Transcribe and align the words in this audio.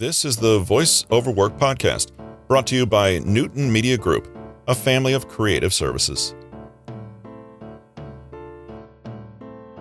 This 0.00 0.24
is 0.24 0.38
the 0.38 0.60
Voice 0.60 1.04
Over 1.10 1.30
Work 1.30 1.58
podcast, 1.58 2.12
brought 2.48 2.66
to 2.68 2.74
you 2.74 2.86
by 2.86 3.18
Newton 3.18 3.70
Media 3.70 3.98
Group, 3.98 4.34
a 4.66 4.74
family 4.74 5.12
of 5.12 5.28
creative 5.28 5.74
services. 5.74 6.34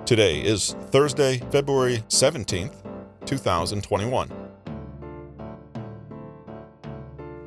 Today 0.06 0.42
is 0.42 0.76
Thursday, 0.88 1.38
February 1.52 2.04
17th, 2.10 2.84
2021. 3.26 4.30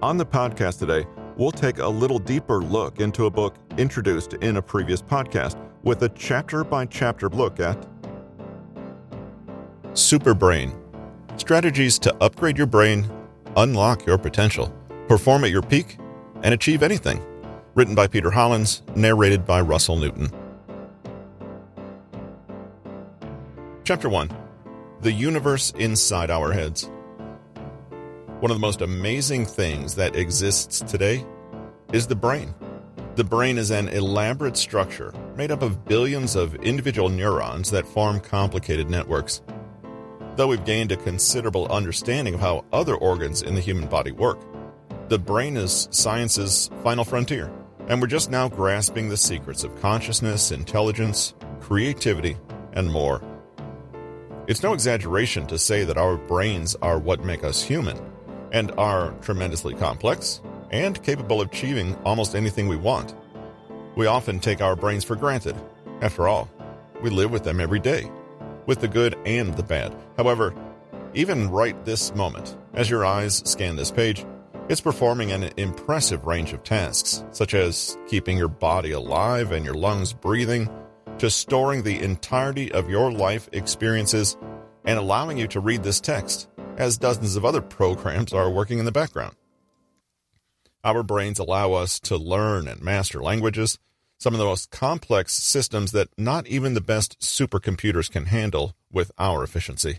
On 0.01 0.17
the 0.17 0.25
podcast 0.25 0.79
today, 0.79 1.07
we'll 1.37 1.53
take 1.53 1.77
a 1.77 1.87
little 1.87 2.19
deeper 2.19 2.63
look 2.63 3.01
into 3.01 3.27
a 3.27 3.31
book 3.31 3.57
introduced 3.77 4.33
in 4.33 4.57
a 4.57 4.63
previous 4.63 5.03
podcast 5.03 5.63
with 5.83 6.05
a 6.05 6.09
chapter 6.09 6.65
by 6.65 6.87
chapter 6.87 7.29
look 7.29 7.61
at 7.61 7.87
Superbrain 9.93 10.82
strategies 11.37 11.99
to 12.01 12.15
upgrade 12.23 12.59
your 12.59 12.67
brain, 12.67 13.11
unlock 13.57 14.07
your 14.07 14.19
potential, 14.19 14.73
perform 15.09 15.45
at 15.45 15.51
your 15.51 15.63
peak, 15.63 15.99
and 16.43 16.55
achieve 16.55 16.83
anything. 16.83 17.23
Written 17.75 17.95
by 17.95 18.07
Peter 18.07 18.31
Hollins, 18.31 18.83
narrated 18.95 19.47
by 19.47 19.61
Russell 19.61 19.97
Newton. 19.97 20.31
Chapter 23.85 24.09
1 24.09 24.31
The 25.01 25.13
Universe 25.13 25.73
Inside 25.79 26.31
Our 26.31 26.53
Heads. 26.53 26.91
One 28.41 28.51
of 28.51 28.57
the 28.57 28.61
most 28.61 28.81
amazing 28.81 29.47
things 29.47 29.95
that 29.95 30.17
exists 30.17 30.81
today 30.81 31.25
is 31.93 32.07
the 32.07 32.17
brain. 32.17 32.55
The 33.15 33.25
brain 33.25 33.59
is 33.59 33.71
an 33.71 33.89
elaborate 33.89 34.57
structure 34.57 35.13
made 35.37 35.51
up 35.51 35.63
of 35.63 35.85
billions 35.85 36.35
of 36.35 36.55
individual 36.57 37.09
neurons 37.09 37.71
that 37.71 37.87
form 37.87 38.21
complicated 38.21 38.91
networks. 38.91 39.43
Though 40.35 40.47
we've 40.47 40.65
gained 40.65 40.93
a 40.93 40.97
considerable 40.97 41.67
understanding 41.71 42.33
of 42.33 42.41
how 42.41 42.65
other 42.73 42.95
organs 42.95 43.43
in 43.43 43.55
the 43.55 43.61
human 43.61 43.87
body 43.87 44.13
work, 44.13 44.41
the 45.09 45.19
brain 45.19 45.59
is 45.59 45.89
science's 45.91 46.71
final 46.83 47.05
frontier, 47.05 47.53
and 47.89 48.01
we're 48.01 48.07
just 48.07 48.31
now 48.31 48.49
grasping 48.49 49.11
the 49.11 49.17
secrets 49.19 49.63
of 49.63 49.79
consciousness, 49.83 50.51
intelligence, 50.51 51.35
creativity, 51.61 52.39
and 52.73 52.91
more. 52.91 53.23
It's 54.47 54.63
no 54.63 54.73
exaggeration 54.73 55.47
to 55.49 55.59
say 55.59 55.85
that 55.85 55.99
our 55.99 56.17
brains 56.17 56.77
are 56.81 56.99
what 56.99 57.23
make 57.23 57.45
us 57.45 57.63
human, 57.63 58.01
and 58.53 58.73
are 58.73 59.13
tremendously 59.21 59.75
complex 59.75 60.41
and 60.71 61.03
capable 61.03 61.43
of 61.43 61.49
achieving 61.49 61.95
almost 62.05 62.35
anything 62.35 62.69
we 62.69 62.77
want. 62.77 63.15
We 63.97 64.07
often 64.07 64.41
take 64.41 64.63
our 64.63 64.77
brains 64.77 65.05
for 65.05 65.15
granted. 65.15 65.57
After 66.01 66.27
all, 66.27 66.49
we 67.03 67.11
live 67.11 67.31
with 67.31 67.45
them 67.45 67.61
every 67.61 67.81
day 67.81 68.11
with 68.67 68.81
the 68.81 68.89
good 68.89 69.17
and 69.25 69.55
the 69.55 69.63
bad. 69.63 69.95
However, 70.17 70.55
even 71.15 71.51
right 71.51 71.85
this 71.85 72.15
moment, 72.15 72.57
as 72.75 72.89
your 72.89 73.05
eyes 73.05 73.43
scan 73.45 73.77
this 73.77 73.91
page, 73.91 74.25
it's 74.69 74.81
performing 74.81 75.33
an 75.33 75.51
impressive 75.57 76.25
range 76.25 76.53
of 76.53 76.63
tasks, 76.63 77.25
such 77.33 77.53
as 77.53 77.99
keeping 78.09 78.39
your 78.39 78.49
body 78.49 78.93
alive 78.93 79.53
and 79.53 79.65
your 79.65 79.75
lungs 79.75 80.13
breathing, 80.13 80.71
to 81.19 81.29
storing 81.29 81.83
the 81.83 82.01
entirety 82.01 82.73
of 82.73 82.89
your 82.89 83.13
life 83.13 83.49
experiences 83.53 84.37
and 84.85 84.99
allowing 84.99 85.37
you 85.37 85.47
to 85.49 85.61
read 85.61 85.83
this 85.83 86.01
text, 86.01 86.49
as 86.77 86.97
dozens 86.99 87.37
of 87.37 87.45
other 87.45 87.61
programs 87.61 88.33
are 88.33 88.51
working 88.51 88.79
in 88.79 88.85
the 88.85 88.93
background. 88.93 89.37
Our 90.85 91.03
brains 91.03 91.39
allow 91.39 91.75
us 91.75 92.01
to 92.01 92.17
learn 92.17 92.67
and 92.67 92.81
master 92.83 93.23
languages, 93.23 93.79
some 94.23 94.35
of 94.35 94.39
the 94.39 94.45
most 94.45 94.71
complex 94.71 95.33
systems 95.33 95.91
that 95.91 96.09
not 96.17 96.47
even 96.47 96.75
the 96.75 96.81
best 96.81 97.19
supercomputers 97.19 98.09
can 98.09 98.27
handle 98.27 98.73
with 98.89 99.11
our 99.19 99.43
efficiency. 99.43 99.99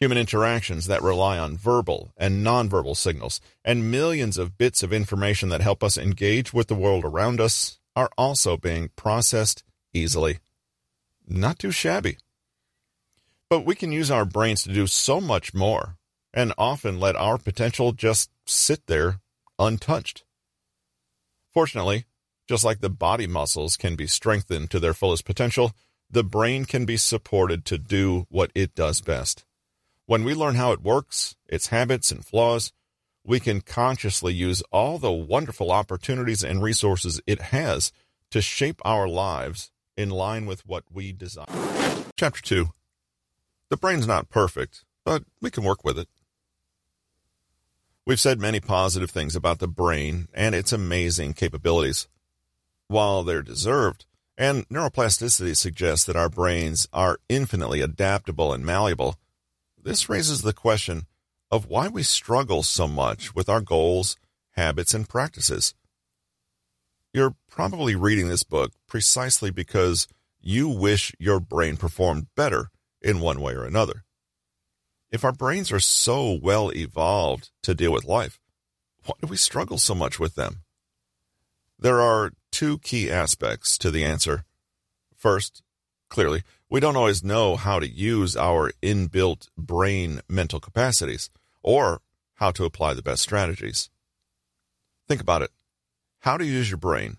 Human 0.00 0.18
interactions 0.18 0.88
that 0.88 1.02
rely 1.02 1.38
on 1.38 1.56
verbal 1.56 2.12
and 2.16 2.44
nonverbal 2.44 2.96
signals 2.96 3.40
and 3.64 3.92
millions 3.92 4.36
of 4.38 4.58
bits 4.58 4.82
of 4.82 4.92
information 4.92 5.50
that 5.50 5.60
help 5.60 5.84
us 5.84 5.96
engage 5.96 6.52
with 6.52 6.66
the 6.66 6.74
world 6.74 7.04
around 7.04 7.40
us 7.40 7.78
are 7.94 8.10
also 8.18 8.56
being 8.56 8.90
processed 8.96 9.62
easily. 9.94 10.40
Not 11.28 11.60
too 11.60 11.70
shabby. 11.70 12.18
But 13.48 13.60
we 13.60 13.76
can 13.76 13.92
use 13.92 14.10
our 14.10 14.24
brains 14.24 14.64
to 14.64 14.72
do 14.72 14.88
so 14.88 15.20
much 15.20 15.54
more 15.54 15.96
and 16.34 16.52
often 16.58 16.98
let 16.98 17.14
our 17.14 17.38
potential 17.38 17.92
just 17.92 18.30
sit 18.46 18.88
there 18.88 19.20
untouched. 19.60 20.24
Fortunately, 21.54 22.04
just 22.46 22.64
like 22.64 22.80
the 22.80 22.90
body 22.90 23.26
muscles 23.26 23.76
can 23.76 23.96
be 23.96 24.06
strengthened 24.06 24.70
to 24.70 24.80
their 24.80 24.94
fullest 24.94 25.24
potential, 25.24 25.72
the 26.10 26.24
brain 26.24 26.64
can 26.64 26.84
be 26.84 26.96
supported 26.96 27.64
to 27.64 27.78
do 27.78 28.26
what 28.30 28.52
it 28.54 28.74
does 28.74 29.00
best. 29.00 29.44
When 30.06 30.22
we 30.22 30.34
learn 30.34 30.54
how 30.54 30.72
it 30.72 30.82
works, 30.82 31.34
its 31.48 31.68
habits 31.68 32.12
and 32.12 32.24
flaws, 32.24 32.72
we 33.24 33.40
can 33.40 33.60
consciously 33.60 34.32
use 34.32 34.62
all 34.70 34.98
the 34.98 35.10
wonderful 35.10 35.72
opportunities 35.72 36.44
and 36.44 36.62
resources 36.62 37.20
it 37.26 37.40
has 37.42 37.90
to 38.30 38.40
shape 38.40 38.80
our 38.84 39.08
lives 39.08 39.72
in 39.96 40.10
line 40.10 40.46
with 40.46 40.64
what 40.64 40.84
we 40.92 41.12
desire. 41.12 41.46
Chapter 42.16 42.40
2 42.40 42.68
The 43.68 43.76
brain's 43.76 44.06
not 44.06 44.28
perfect, 44.28 44.84
but 45.04 45.24
we 45.40 45.50
can 45.50 45.64
work 45.64 45.84
with 45.84 45.98
it. 45.98 46.08
We've 48.06 48.20
said 48.20 48.38
many 48.40 48.60
positive 48.60 49.10
things 49.10 49.34
about 49.34 49.58
the 49.58 49.66
brain 49.66 50.28
and 50.32 50.54
its 50.54 50.72
amazing 50.72 51.32
capabilities 51.32 52.06
while 52.88 53.22
they're 53.22 53.42
deserved. 53.42 54.04
And 54.38 54.68
neuroplasticity 54.68 55.56
suggests 55.56 56.04
that 56.04 56.16
our 56.16 56.28
brains 56.28 56.86
are 56.92 57.18
infinitely 57.28 57.80
adaptable 57.80 58.52
and 58.52 58.64
malleable. 58.64 59.16
This 59.82 60.08
raises 60.08 60.42
the 60.42 60.52
question 60.52 61.06
of 61.50 61.66
why 61.66 61.88
we 61.88 62.02
struggle 62.02 62.62
so 62.62 62.86
much 62.86 63.34
with 63.34 63.48
our 63.48 63.60
goals, 63.60 64.16
habits, 64.52 64.92
and 64.92 65.08
practices. 65.08 65.74
You're 67.14 67.36
probably 67.48 67.94
reading 67.94 68.28
this 68.28 68.42
book 68.42 68.72
precisely 68.86 69.50
because 69.50 70.06
you 70.40 70.68
wish 70.68 71.12
your 71.18 71.40
brain 71.40 71.76
performed 71.76 72.26
better 72.36 72.70
in 73.00 73.20
one 73.20 73.40
way 73.40 73.54
or 73.54 73.64
another. 73.64 74.04
If 75.10 75.24
our 75.24 75.32
brains 75.32 75.72
are 75.72 75.80
so 75.80 76.38
well 76.42 76.70
evolved 76.74 77.50
to 77.62 77.74
deal 77.74 77.92
with 77.92 78.04
life, 78.04 78.38
why 79.04 79.14
do 79.20 79.28
we 79.28 79.36
struggle 79.36 79.78
so 79.78 79.94
much 79.94 80.18
with 80.18 80.34
them? 80.34 80.62
There 81.78 82.00
are 82.00 82.32
two 82.56 82.78
key 82.78 83.10
aspects 83.10 83.76
to 83.76 83.90
the 83.90 84.02
answer. 84.02 84.42
First, 85.14 85.62
clearly, 86.08 86.42
we 86.70 86.80
don't 86.80 86.96
always 86.96 87.22
know 87.22 87.54
how 87.54 87.78
to 87.78 87.86
use 87.86 88.34
our 88.34 88.72
inbuilt 88.82 89.48
brain 89.58 90.22
mental 90.26 90.58
capacities 90.58 91.28
or 91.62 92.00
how 92.36 92.50
to 92.52 92.64
apply 92.64 92.94
the 92.94 93.02
best 93.02 93.20
strategies. 93.20 93.90
Think 95.06 95.20
about 95.20 95.42
it. 95.42 95.50
How 96.20 96.38
to 96.38 96.46
use 96.46 96.70
your 96.70 96.78
brain 96.78 97.18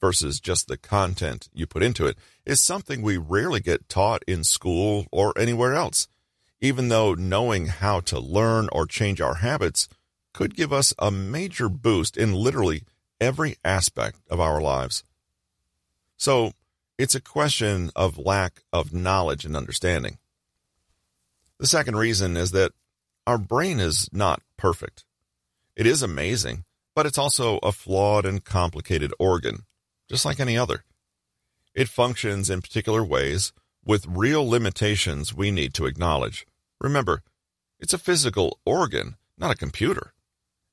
versus 0.00 0.40
just 0.40 0.66
the 0.66 0.76
content 0.76 1.48
you 1.54 1.64
put 1.64 1.84
into 1.84 2.04
it 2.08 2.18
is 2.44 2.60
something 2.60 3.02
we 3.02 3.16
rarely 3.16 3.60
get 3.60 3.88
taught 3.88 4.24
in 4.26 4.42
school 4.42 5.06
or 5.12 5.32
anywhere 5.38 5.74
else, 5.74 6.08
even 6.60 6.88
though 6.88 7.14
knowing 7.14 7.66
how 7.66 8.00
to 8.00 8.18
learn 8.18 8.68
or 8.72 8.86
change 8.86 9.20
our 9.20 9.36
habits 9.36 9.88
could 10.34 10.56
give 10.56 10.72
us 10.72 10.92
a 10.98 11.12
major 11.12 11.68
boost 11.68 12.16
in 12.16 12.32
literally 12.32 12.82
every 13.22 13.56
aspect 13.64 14.18
of 14.28 14.40
our 14.40 14.60
lives. 14.60 15.04
So 16.16 16.52
it's 16.98 17.14
a 17.14 17.20
question 17.20 17.90
of 17.96 18.18
lack 18.18 18.62
of 18.72 18.92
knowledge 18.92 19.44
and 19.44 19.56
understanding. 19.56 20.18
The 21.58 21.66
second 21.66 21.96
reason 21.96 22.36
is 22.36 22.50
that 22.50 22.72
our 23.26 23.38
brain 23.38 23.78
is 23.78 24.08
not 24.12 24.42
perfect. 24.56 25.04
It 25.76 25.86
is 25.86 26.02
amazing, 26.02 26.64
but 26.94 27.06
it's 27.06 27.18
also 27.18 27.58
a 27.62 27.72
flawed 27.72 28.26
and 28.26 28.44
complicated 28.44 29.14
organ, 29.18 29.64
just 30.10 30.24
like 30.24 30.40
any 30.40 30.58
other. 30.58 30.84
It 31.74 31.88
functions 31.88 32.50
in 32.50 32.60
particular 32.60 33.04
ways 33.04 33.52
with 33.84 34.06
real 34.06 34.46
limitations 34.46 35.34
we 35.34 35.50
need 35.50 35.72
to 35.74 35.86
acknowledge. 35.86 36.46
Remember, 36.80 37.22
it's 37.78 37.94
a 37.94 37.98
physical 37.98 38.58
organ, 38.66 39.16
not 39.38 39.52
a 39.52 39.56
computer. 39.56 40.11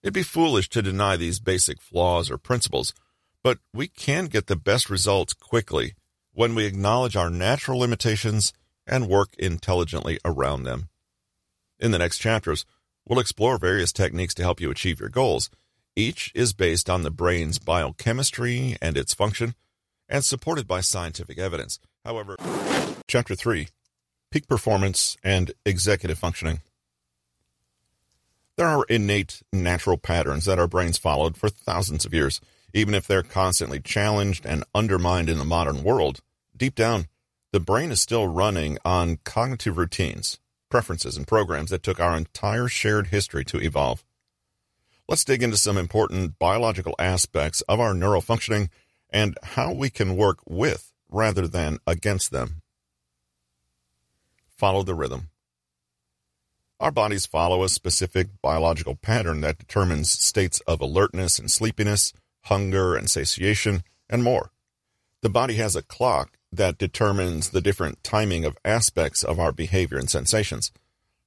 It'd 0.01 0.13
be 0.13 0.23
foolish 0.23 0.69
to 0.69 0.81
deny 0.81 1.17
these 1.17 1.39
basic 1.39 1.81
flaws 1.81 2.31
or 2.31 2.37
principles, 2.37 2.93
but 3.43 3.59
we 3.73 3.87
can 3.87 4.25
get 4.25 4.47
the 4.47 4.55
best 4.55 4.89
results 4.89 5.33
quickly 5.33 5.93
when 6.33 6.55
we 6.55 6.65
acknowledge 6.65 7.15
our 7.15 7.29
natural 7.29 7.79
limitations 7.79 8.53
and 8.87 9.09
work 9.09 9.35
intelligently 9.37 10.17
around 10.23 10.63
them. 10.63 10.89
In 11.79 11.91
the 11.91 11.97
next 11.97 12.19
chapters, 12.19 12.65
we'll 13.05 13.19
explore 13.19 13.57
various 13.57 13.91
techniques 13.91 14.33
to 14.35 14.43
help 14.43 14.61
you 14.61 14.71
achieve 14.71 14.99
your 14.99 15.09
goals. 15.09 15.49
Each 15.95 16.31
is 16.33 16.53
based 16.53 16.89
on 16.89 17.03
the 17.03 17.11
brain's 17.11 17.59
biochemistry 17.59 18.77
and 18.81 18.97
its 18.97 19.13
function, 19.13 19.53
and 20.07 20.23
supported 20.23 20.65
by 20.65 20.81
scientific 20.81 21.37
evidence. 21.37 21.79
However, 22.05 22.37
Chapter 23.07 23.35
3 23.35 23.67
Peak 24.31 24.47
Performance 24.47 25.17
and 25.23 25.51
Executive 25.65 26.17
Functioning. 26.17 26.61
There 28.59 28.67
are 28.67 28.83
innate 28.89 29.41
natural 29.53 29.97
patterns 29.97 30.43
that 30.43 30.59
our 30.59 30.67
brains 30.67 30.97
followed 30.97 31.37
for 31.37 31.47
thousands 31.47 32.03
of 32.03 32.13
years. 32.13 32.41
Even 32.73 32.93
if 32.93 33.07
they're 33.07 33.23
constantly 33.23 33.79
challenged 33.79 34.45
and 34.45 34.65
undermined 34.75 35.29
in 35.29 35.37
the 35.37 35.45
modern 35.45 35.81
world, 35.81 36.19
deep 36.57 36.75
down, 36.75 37.07
the 37.53 37.61
brain 37.61 37.89
is 37.89 38.01
still 38.01 38.27
running 38.27 38.77
on 38.83 39.19
cognitive 39.23 39.77
routines, 39.77 40.39
preferences, 40.67 41.15
and 41.15 41.25
programs 41.25 41.69
that 41.69 41.83
took 41.83 42.01
our 42.01 42.17
entire 42.17 42.67
shared 42.67 43.07
history 43.07 43.45
to 43.45 43.61
evolve. 43.61 44.03
Let's 45.07 45.23
dig 45.23 45.41
into 45.41 45.55
some 45.55 45.77
important 45.77 46.37
biological 46.37 46.95
aspects 46.99 47.61
of 47.61 47.79
our 47.79 47.93
neural 47.93 48.19
functioning 48.19 48.69
and 49.09 49.37
how 49.41 49.71
we 49.71 49.89
can 49.89 50.17
work 50.17 50.39
with 50.45 50.91
rather 51.09 51.47
than 51.47 51.77
against 51.87 52.31
them. 52.31 52.61
Follow 54.57 54.83
the 54.83 54.95
rhythm. 54.95 55.29
Our 56.79 56.91
bodies 56.91 57.25
follow 57.25 57.63
a 57.63 57.69
specific 57.69 58.27
biological 58.41 58.95
pattern 58.95 59.41
that 59.41 59.57
determines 59.57 60.11
states 60.11 60.61
of 60.61 60.79
alertness 60.79 61.37
and 61.37 61.51
sleepiness, 61.51 62.13
hunger 62.43 62.95
and 62.95 63.09
satiation, 63.09 63.83
and 64.09 64.23
more. 64.23 64.51
The 65.21 65.29
body 65.29 65.55
has 65.55 65.75
a 65.75 65.81
clock 65.81 66.37
that 66.53 66.77
determines 66.77 67.49
the 67.49 67.59
different 67.59 68.01
timing 68.01 68.45
of 68.45 68.57
aspects 68.63 69.23
of 69.23 69.39
our 69.39 69.51
behavior 69.51 69.97
and 69.97 70.09
sensations. 70.09 70.71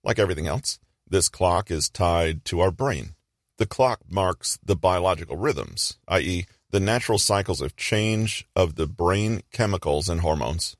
Like 0.02 0.18
everything 0.18 0.46
else, 0.46 0.78
this 1.06 1.28
clock 1.28 1.70
is 1.70 1.90
tied 1.90 2.46
to 2.46 2.60
our 2.60 2.70
brain. 2.70 3.14
The 3.58 3.66
clock 3.66 4.00
marks 4.08 4.58
the 4.64 4.74
biological 4.74 5.36
rhythms, 5.36 5.98
i.e., 6.08 6.46
the 6.70 6.80
natural 6.80 7.18
cycles 7.18 7.60
of 7.60 7.76
change 7.76 8.48
of 8.56 8.76
the 8.76 8.86
brain 8.86 9.42
chemicals 9.52 10.08
and 10.08 10.22
hormones. 10.22 10.78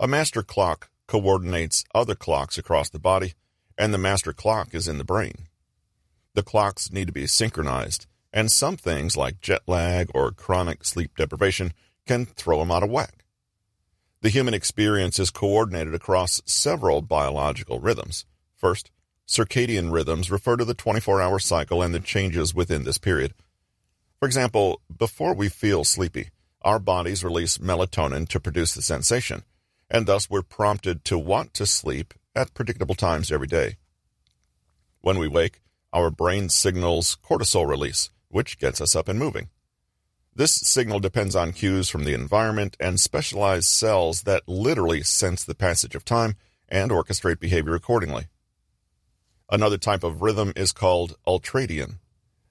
A 0.00 0.08
master 0.08 0.42
clock 0.42 0.90
coordinates 1.06 1.84
other 1.94 2.14
clocks 2.14 2.58
across 2.58 2.88
the 2.88 2.98
body, 2.98 3.34
and 3.78 3.92
the 3.92 3.98
master 3.98 4.32
clock 4.32 4.74
is 4.74 4.88
in 4.88 4.98
the 4.98 5.04
brain. 5.04 5.46
The 6.34 6.42
clocks 6.42 6.92
need 6.92 7.06
to 7.06 7.12
be 7.12 7.26
synchronized, 7.26 8.06
and 8.32 8.50
some 8.50 8.76
things 8.76 9.16
like 9.16 9.40
jet 9.40 9.62
lag 9.66 10.10
or 10.14 10.32
chronic 10.32 10.84
sleep 10.84 11.16
deprivation 11.16 11.72
can 12.06 12.26
throw 12.26 12.58
them 12.58 12.70
out 12.70 12.82
of 12.82 12.90
whack. 12.90 13.24
The 14.22 14.28
human 14.28 14.54
experience 14.54 15.18
is 15.18 15.30
coordinated 15.30 15.94
across 15.94 16.42
several 16.44 17.02
biological 17.02 17.80
rhythms. 17.80 18.24
First, 18.56 18.90
circadian 19.26 19.92
rhythms 19.92 20.30
refer 20.30 20.56
to 20.56 20.64
the 20.64 20.74
24 20.74 21.20
hour 21.20 21.38
cycle 21.38 21.82
and 21.82 21.94
the 21.94 22.00
changes 22.00 22.54
within 22.54 22.84
this 22.84 22.98
period. 22.98 23.34
For 24.18 24.26
example, 24.26 24.80
before 24.94 25.34
we 25.34 25.48
feel 25.48 25.84
sleepy, 25.84 26.30
our 26.62 26.78
bodies 26.78 27.22
release 27.22 27.58
melatonin 27.58 28.28
to 28.28 28.40
produce 28.40 28.74
the 28.74 28.82
sensation, 28.82 29.44
and 29.90 30.06
thus 30.06 30.28
we're 30.28 30.42
prompted 30.42 31.04
to 31.04 31.18
want 31.18 31.54
to 31.54 31.66
sleep 31.66 32.14
at 32.34 32.54
predictable 32.54 32.94
times 32.94 33.30
every 33.30 33.46
day. 33.46 33.76
When 35.00 35.18
we 35.18 35.28
wake, 35.28 35.60
our 35.92 36.10
brain 36.10 36.48
signals 36.48 37.16
cortisol 37.24 37.68
release, 37.68 38.10
which 38.28 38.58
gets 38.58 38.80
us 38.80 38.96
up 38.96 39.08
and 39.08 39.18
moving. 39.18 39.48
This 40.34 40.52
signal 40.52 41.00
depends 41.00 41.34
on 41.34 41.52
cues 41.52 41.88
from 41.88 42.04
the 42.04 42.12
environment 42.12 42.76
and 42.78 43.00
specialized 43.00 43.68
cells 43.68 44.22
that 44.22 44.46
literally 44.46 45.02
sense 45.02 45.44
the 45.44 45.54
passage 45.54 45.94
of 45.94 46.04
time 46.04 46.34
and 46.68 46.90
orchestrate 46.90 47.40
behavior 47.40 47.74
accordingly. 47.74 48.26
Another 49.50 49.78
type 49.78 50.04
of 50.04 50.20
rhythm 50.20 50.52
is 50.54 50.72
called 50.72 51.16
ultradian. 51.26 52.00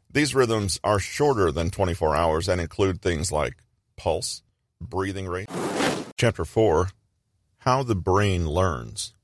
These 0.09 0.33
rhythms 0.33 0.79
are 0.83 0.97
shorter 0.97 1.51
than 1.51 1.69
24 1.69 2.15
hours 2.15 2.49
and 2.49 2.59
include 2.61 3.01
things 3.01 3.31
like 3.31 3.57
pulse, 3.97 4.41
breathing 4.81 5.27
rate. 5.27 5.49
Chapter 6.17 6.45
4 6.45 6.87
How 7.65 7.81
the 7.81 7.95
Brain 7.95 8.47
Learns. 8.47 9.15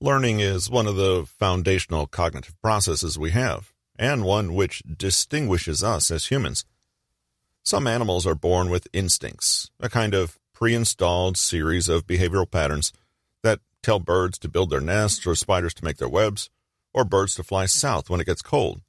Learning 0.00 0.38
is 0.38 0.70
one 0.70 0.86
of 0.86 0.94
the 0.94 1.26
foundational 1.26 2.06
cognitive 2.06 2.54
processes 2.62 3.18
we 3.18 3.32
have, 3.32 3.72
and 3.98 4.22
one 4.22 4.54
which 4.54 4.84
distinguishes 4.84 5.82
us 5.82 6.08
as 6.12 6.26
humans. 6.26 6.64
Some 7.64 7.88
animals 7.88 8.28
are 8.28 8.36
born 8.36 8.70
with 8.70 8.86
instincts, 8.92 9.72
a 9.80 9.88
kind 9.88 10.14
of 10.14 10.38
pre 10.54 10.72
installed 10.72 11.36
series 11.36 11.88
of 11.88 12.06
behavioral 12.06 12.48
patterns 12.48 12.92
that 13.42 13.58
tell 13.82 13.98
birds 13.98 14.38
to 14.38 14.48
build 14.48 14.70
their 14.70 14.80
nests 14.80 15.26
or 15.26 15.34
spiders 15.34 15.74
to 15.74 15.84
make 15.84 15.96
their 15.96 16.08
webs, 16.08 16.48
or 16.94 17.04
birds 17.04 17.34
to 17.34 17.42
fly 17.42 17.66
south 17.66 18.08
when 18.08 18.20
it 18.20 18.26
gets 18.26 18.40
cold. 18.40 18.82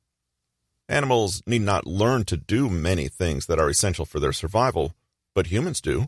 Animals 0.88 1.42
need 1.48 1.64
not 1.64 1.88
learn 1.88 2.24
to 2.26 2.38
do 2.38 2.70
many 2.70 3.08
things 3.08 3.48
that 3.48 3.58
are 3.58 3.68
essential 3.68 4.06
for 4.06 4.20
their 4.20 4.32
survival, 4.32 4.94
but 5.34 5.48
humans 5.48 5.82
do. 5.82 6.08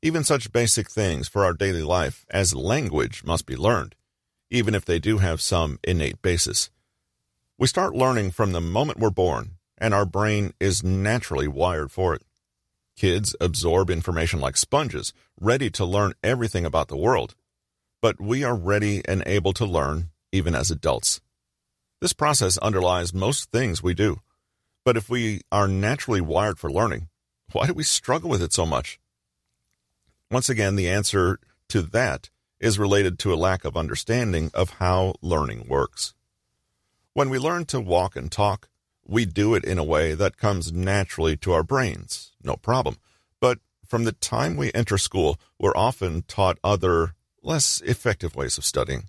Even 0.00 0.22
such 0.22 0.52
basic 0.52 0.88
things 0.88 1.26
for 1.26 1.44
our 1.44 1.52
daily 1.52 1.82
life 1.82 2.24
as 2.30 2.54
language 2.54 3.24
must 3.24 3.46
be 3.46 3.56
learned, 3.56 3.96
even 4.48 4.76
if 4.76 4.84
they 4.84 5.00
do 5.00 5.18
have 5.18 5.40
some 5.40 5.80
innate 5.82 6.22
basis. 6.22 6.70
We 7.58 7.66
start 7.66 7.96
learning 7.96 8.30
from 8.30 8.52
the 8.52 8.60
moment 8.60 9.00
we're 9.00 9.10
born, 9.10 9.56
and 9.76 9.92
our 9.92 10.04
brain 10.04 10.54
is 10.60 10.84
naturally 10.84 11.48
wired 11.48 11.90
for 11.90 12.14
it. 12.14 12.22
Kids 12.96 13.34
absorb 13.40 13.90
information 13.90 14.38
like 14.38 14.56
sponges, 14.56 15.12
ready 15.40 15.68
to 15.70 15.84
learn 15.84 16.12
everything 16.22 16.64
about 16.64 16.86
the 16.86 16.96
world. 16.96 17.34
But 18.00 18.20
we 18.20 18.44
are 18.44 18.54
ready 18.54 19.02
and 19.04 19.24
able 19.26 19.52
to 19.54 19.66
learn 19.66 20.10
even 20.30 20.54
as 20.54 20.70
adults. 20.70 21.20
This 22.00 22.12
process 22.12 22.56
underlies 22.58 23.12
most 23.12 23.50
things 23.50 23.82
we 23.82 23.94
do. 23.94 24.20
But 24.84 24.96
if 24.96 25.10
we 25.10 25.40
are 25.50 25.66
naturally 25.66 26.20
wired 26.20 26.60
for 26.60 26.70
learning, 26.70 27.08
why 27.50 27.66
do 27.66 27.74
we 27.74 27.82
struggle 27.82 28.30
with 28.30 28.42
it 28.42 28.52
so 28.52 28.64
much? 28.64 29.00
Once 30.30 30.48
again, 30.48 30.76
the 30.76 30.88
answer 30.88 31.38
to 31.68 31.80
that 31.80 32.28
is 32.60 32.78
related 32.78 33.18
to 33.18 33.32
a 33.32 33.36
lack 33.36 33.64
of 33.64 33.76
understanding 33.76 34.50
of 34.52 34.70
how 34.70 35.14
learning 35.22 35.66
works. 35.68 36.14
When 37.14 37.30
we 37.30 37.38
learn 37.38 37.64
to 37.66 37.80
walk 37.80 38.14
and 38.16 38.30
talk, 38.30 38.68
we 39.06 39.24
do 39.24 39.54
it 39.54 39.64
in 39.64 39.78
a 39.78 39.84
way 39.84 40.14
that 40.14 40.36
comes 40.36 40.72
naturally 40.72 41.36
to 41.38 41.52
our 41.52 41.62
brains, 41.62 42.32
no 42.42 42.56
problem. 42.56 42.98
But 43.40 43.58
from 43.86 44.04
the 44.04 44.12
time 44.12 44.56
we 44.56 44.70
enter 44.74 44.98
school, 44.98 45.40
we're 45.58 45.76
often 45.76 46.22
taught 46.22 46.58
other, 46.62 47.14
less 47.42 47.80
effective 47.80 48.36
ways 48.36 48.58
of 48.58 48.64
studying. 48.64 49.04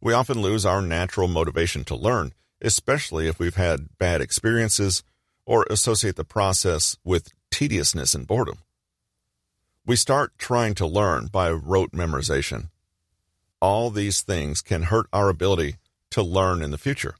We 0.00 0.14
often 0.14 0.40
lose 0.40 0.64
our 0.64 0.80
natural 0.80 1.28
motivation 1.28 1.84
to 1.84 1.94
learn, 1.96 2.32
especially 2.62 3.28
if 3.28 3.38
we've 3.38 3.56
had 3.56 3.98
bad 3.98 4.22
experiences 4.22 5.02
or 5.44 5.66
associate 5.68 6.16
the 6.16 6.24
process 6.24 6.96
with 7.04 7.32
tediousness 7.50 8.14
and 8.14 8.26
boredom. 8.26 8.58
We 9.86 9.96
start 9.96 10.32
trying 10.38 10.72
to 10.76 10.86
learn 10.86 11.26
by 11.26 11.50
rote 11.50 11.92
memorization. 11.92 12.70
All 13.60 13.90
these 13.90 14.22
things 14.22 14.62
can 14.62 14.84
hurt 14.84 15.08
our 15.12 15.28
ability 15.28 15.76
to 16.12 16.22
learn 16.22 16.62
in 16.62 16.70
the 16.70 16.78
future. 16.78 17.16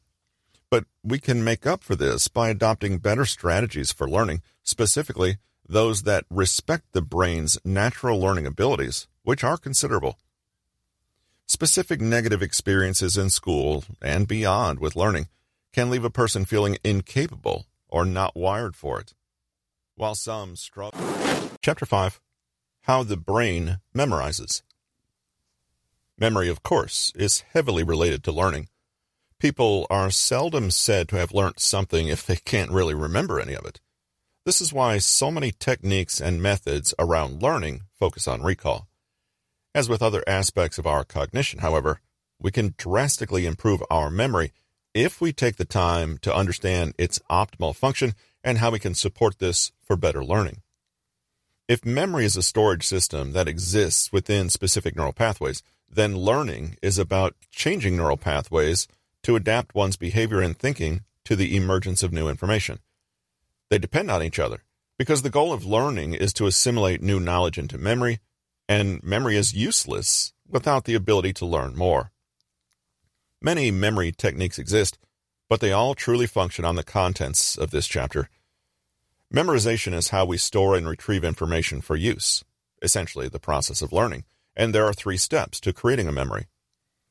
But 0.71 0.87
we 1.03 1.19
can 1.19 1.45
make 1.45 1.67
up 1.67 1.85
for 1.85 1.95
this 1.95 2.27
by 2.29 2.49
adopting 2.49 2.97
better 2.99 3.27
strategies 3.27 3.93
for 3.93 4.09
learning, 4.09 4.41
specifically 4.63 5.37
those 5.69 6.05
that 6.05 6.25
respect 6.31 6.85
the 6.93 7.03
brain's 7.03 7.59
natural 7.67 8.19
learning 8.19 8.47
abilities, 8.47 9.09
which 9.25 9.45
are 9.45 9.59
considerable. 9.59 10.19
Specific 11.47 12.01
negative 12.01 12.41
experiences 12.41 13.19
in 13.19 13.29
school 13.29 13.85
and 14.01 14.27
beyond 14.27 14.79
with 14.79 14.97
learning 14.97 15.29
can 15.75 15.91
leave 15.91 16.05
a 16.05 16.09
person 16.09 16.47
feeling 16.47 16.79
incapable 16.83 17.67
or 17.89 18.07
not 18.07 18.35
wired 18.35 18.75
for 18.75 18.99
it. 18.99 19.13
While 19.97 20.15
some 20.15 20.57
struggle. 20.57 20.99
Chapter 21.61 21.85
5 21.85 22.21
How 22.87 23.03
the 23.03 23.17
Brain 23.17 23.79
Memorizes. 23.97 24.61
Memory, 26.19 26.51
of 26.51 26.63
course, 26.63 27.15
is 27.17 27.43
heavily 27.55 27.83
related 27.83 28.23
to 28.25 28.31
learning. 28.31 28.69
People 29.39 29.87
are 29.89 30.11
seldom 30.11 30.71
said 30.71 31.09
to 31.09 31.17
have 31.17 31.33
learnt 31.33 31.61
something 31.61 32.09
if 32.09 32.27
they 32.27 32.37
can't 32.37 32.71
really 32.71 32.93
remember 32.93 33.41
any 33.41 33.55
of 33.55 33.65
it. 33.65 33.81
This 34.45 34.61
is 34.61 34.71
why 34.71 34.99
so 34.99 35.31
many 35.31 35.51
techniques 35.51 36.21
and 36.21 36.43
methods 36.43 36.93
around 36.99 37.43
learning 37.43 37.85
focus 37.99 38.29
on 38.29 38.43
recall. 38.43 38.87
As 39.75 39.89
with 39.89 40.03
other 40.03 40.23
aspects 40.27 40.77
of 40.77 40.87
our 40.87 41.05
cognition, 41.05 41.61
however, 41.61 42.03
we 42.39 42.51
can 42.51 42.75
drastically 42.77 43.47
improve 43.47 43.83
our 43.91 44.11
memory 44.11 44.53
if 44.93 45.23
we 45.23 45.33
take 45.33 45.57
the 45.57 45.65
time 45.65 46.19
to 46.19 46.37
understand 46.37 46.93
its 46.99 47.19
optimal 47.31 47.75
function 47.75 48.13
and 48.45 48.59
how 48.59 48.71
we 48.71 48.79
can 48.79 48.95
support 48.95 49.39
this 49.39 49.73
for 49.83 49.97
better 49.97 50.23
learning. 50.23 50.61
If 51.67 51.87
memory 51.87 52.27
is 52.27 52.37
a 52.37 52.43
storage 52.43 52.87
system 52.87 53.33
that 53.33 53.49
exists 53.49 54.13
within 54.13 54.51
specific 54.51 54.95
neural 54.95 55.15
pathways, 55.15 55.63
then 55.91 56.17
learning 56.17 56.77
is 56.83 56.99
about 56.99 57.37
changing 57.51 57.97
neural 57.97 58.19
pathways 58.19 58.87
to 59.23 59.37
adapt 59.37 59.75
one's 59.75 59.97
behavior 59.97 60.41
and 60.41 60.59
thinking 60.59 61.05
to 61.25 61.35
the 61.35 61.57
emergence 61.57 62.03
of 62.03 62.13
new 62.13 62.29
information. 62.29 62.81
They 63.71 63.79
depend 63.79 64.11
on 64.11 64.23
each 64.23 64.39
other 64.39 64.63
because 64.99 65.23
the 65.23 65.31
goal 65.31 65.55
of 65.55 65.65
learning 65.65 66.13
is 66.13 66.35
to 66.35 66.47
assimilate 66.47 67.01
new 67.01 67.19
knowledge 67.19 67.57
into 67.57 67.79
memory 67.79 68.21
and 68.69 69.03
memory 69.03 69.37
is 69.37 69.55
useless 69.55 70.35
without 70.47 70.85
the 70.85 70.95
ability 70.95 71.33
to 71.35 71.47
learn 71.47 71.75
more. 71.75 72.11
Many 73.41 73.71
memory 73.71 74.13
techniques 74.13 74.59
exist, 74.59 74.99
but 75.49 75.61
they 75.61 75.73
all 75.73 75.95
truly 75.95 76.27
function 76.27 76.67
on 76.67 76.77
the 76.77 76.85
contents 76.85 77.57
of 77.57 77.71
this 77.71 77.87
chapter. 77.87 78.29
Memorization 79.35 79.95
is 79.95 80.11
how 80.11 80.25
we 80.25 80.37
store 80.37 80.77
and 80.77 80.87
retrieve 80.89 81.25
information 81.25 81.81
for 81.81 81.97
use, 81.97 82.45
essentially 82.81 83.27
the 83.29 83.41
process 83.41 83.83
of 83.83 83.93
learning, 83.93 84.23
and 84.55 84.73
there 84.73 84.85
are 84.85 84.93
three 84.93 85.17
steps 85.17 85.59
to 85.59 85.73
creating 85.73 86.07
a 86.07 86.13
memory. 86.13 86.47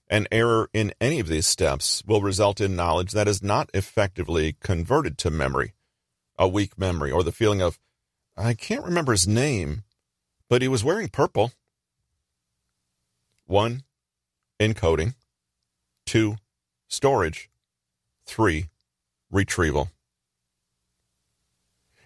An 0.08 0.28
error 0.32 0.70
in 0.72 0.94
any 1.02 1.20
of 1.20 1.28
these 1.28 1.46
steps 1.46 2.02
will 2.08 2.22
result 2.22 2.62
in 2.62 2.78
knowledge 2.78 3.12
that 3.12 3.28
is 3.28 3.44
not 3.44 3.70
effectively 3.74 4.56
converted 4.62 5.18
to 5.18 5.32
memory. 5.32 5.74
A 6.40 6.48
weak 6.48 6.78
memory 6.78 7.12
or 7.12 7.24
the 7.24 7.34
feeling 7.34 7.62
of, 7.62 7.78
I 8.38 8.54
can't 8.54 8.86
remember 8.86 9.12
his 9.12 9.28
name, 9.28 9.84
but 10.48 10.62
he 10.62 10.70
was 10.70 10.82
wearing 10.82 11.10
purple. 11.10 11.52
1. 13.48 13.84
Encoding. 14.62 15.16
2. 16.06 16.38
Storage. 16.88 17.50
3. 18.28 18.70
Retrieval. 19.30 19.90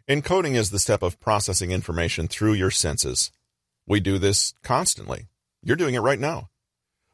Encoding 0.09 0.55
is 0.55 0.69
the 0.71 0.79
step 0.79 1.03
of 1.03 1.19
processing 1.19 1.71
information 1.71 2.29
through 2.29 2.53
your 2.53 2.71
senses. 2.71 3.29
We 3.85 3.99
do 3.99 4.17
this 4.17 4.53
constantly. 4.63 5.27
You're 5.61 5.75
doing 5.75 5.95
it 5.95 5.99
right 5.99 6.17
now. 6.17 6.47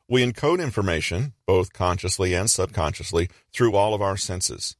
We 0.07 0.23
encode 0.23 0.61
information, 0.61 1.33
both 1.47 1.73
consciously 1.73 2.35
and 2.35 2.51
subconsciously, 2.51 3.29
through 3.51 3.75
all 3.75 3.95
of 3.95 4.03
our 4.03 4.15
senses. 4.15 4.75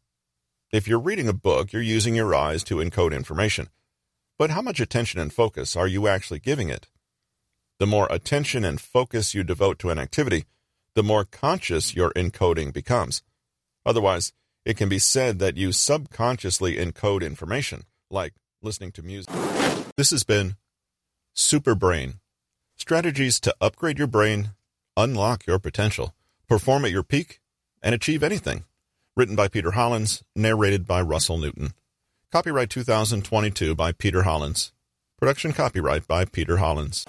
If 0.72 0.88
you're 0.88 1.00
reading 1.00 1.27
a 1.27 1.34
book, 1.34 1.74
you're 1.74 1.82
using 1.82 2.13
your 2.13 2.36
eyes 2.36 2.63
to 2.65 2.75
encode 2.75 3.15
information. 3.15 3.70
But 4.38 4.51
how 4.51 4.62
much 4.62 4.79
attention 4.79 5.20
and 5.20 5.34
focus 5.34 5.75
are 5.75 5.88
you 5.88 6.08
actually 6.08 6.39
giving 6.39 6.70
it? 6.70 6.89
The 7.79 7.88
more 7.88 8.08
attention 8.12 8.63
and 8.63 8.79
focus 8.79 9.34
you 9.34 9.43
devote 9.43 9.79
to 9.79 9.89
an 9.89 9.98
activity, 9.98 10.46
the 10.93 11.01
more 11.01 11.25
conscious 11.25 11.96
your 11.96 12.12
encoding 12.12 12.72
becomes. 12.74 13.24
Otherwise, 13.88 14.34
it 14.65 14.77
can 14.77 14.88
be 14.88 15.00
said 15.00 15.39
that 15.39 15.58
you 15.58 15.72
subconsciously 15.72 16.75
encode 16.75 17.24
information, 17.24 17.86
like 18.13 18.34
listening 18.62 18.91
to 18.93 19.01
music. 19.01 19.34
This 19.98 20.12
has 20.12 20.24
been 20.24 20.55
Super 21.34 21.75
Brain 21.75 22.20
Strategies 22.75 23.39
to 23.39 23.55
upgrade 23.62 23.98
your 23.98 24.08
brain, 24.08 24.51
unlock 24.98 25.46
your 25.46 25.60
potential, 25.60 26.13
perform 26.50 26.84
at 26.86 26.91
your 26.91 27.03
peak, 27.03 27.39
and 27.82 27.96
achieve 27.96 28.24
anything 28.24 28.65
written 29.15 29.36
by 29.36 29.48
Peter 29.48 29.72
Hollins, 29.72 30.24
narrated 30.36 30.86
by 30.86 31.01
Russell 31.01 31.38
Newton. 31.38 31.74
Copyright 32.32 32.70
2022 32.70 33.75
by 33.75 33.91
Peter 33.91 34.24
Hollins. 34.24 34.74
Production 35.20 35.53
copyright 35.53 36.08
by 36.08 36.25
Peter 36.25 36.58
Hollins. 36.58 37.05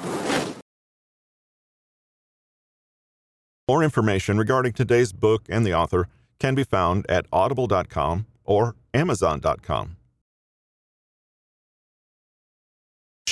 More 3.66 3.82
information 3.82 4.36
regarding 4.36 4.74
today's 4.74 5.12
book 5.12 5.46
and 5.48 5.64
the 5.64 5.74
author 5.74 6.08
can 6.38 6.54
be 6.54 6.62
found 6.62 7.04
at 7.08 7.26
audible.com 7.32 8.26
or 8.44 8.76
amazon.com. 8.92 9.96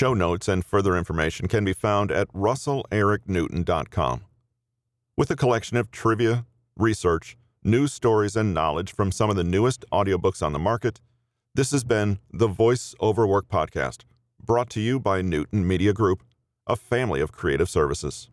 Show 0.03 0.15
notes 0.15 0.49
and 0.49 0.67
further 0.67 0.97
information 0.97 1.47
can 1.47 1.65
be 1.65 1.73
found 1.73 2.11
at 2.11 2.27
russellericnewton.com. 2.33 4.23
With 5.17 5.31
a 5.31 5.37
collection 5.37 5.77
of 5.77 5.93
trivia, 5.93 6.45
research, 6.77 7.37
news 7.63 7.93
stories, 7.93 8.35
and 8.35 8.53
knowledge 8.53 8.93
from 8.93 9.13
some 9.13 9.31
of 9.31 9.37
the 9.37 9.45
newest 9.45 9.85
audiobooks 9.93 10.45
on 10.45 10.53
the 10.53 10.59
market. 10.59 11.01
This 11.55 11.71
has 11.71 11.85
been 11.85 12.19
the 12.33 12.49
Voice 12.49 12.97
Over 12.99 13.29
Work 13.29 13.47
podcast, 13.47 14.03
brought 14.45 14.71
to 14.71 14.81
you 14.81 14.99
by 14.99 15.23
Newton 15.23 15.69
Media 15.69 15.93
Group, 15.93 16.25
a 16.67 16.75
family 16.75 17.21
of 17.21 17.31
creative 17.31 17.71
services. 17.71 18.29